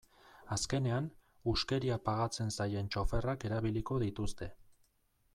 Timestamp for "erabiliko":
3.51-3.99